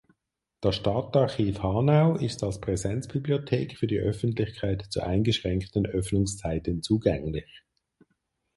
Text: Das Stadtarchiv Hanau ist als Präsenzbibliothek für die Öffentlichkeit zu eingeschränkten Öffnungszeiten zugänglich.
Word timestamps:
Das 0.61 0.77
Stadtarchiv 0.77 1.61
Hanau 1.61 2.15
ist 2.15 2.43
als 2.43 2.59
Präsenzbibliothek 2.59 3.77
für 3.77 3.85
die 3.85 3.99
Öffentlichkeit 3.99 4.83
zu 4.89 5.03
eingeschränkten 5.03 5.85
Öffnungszeiten 5.85 6.81
zugänglich. 6.81 7.61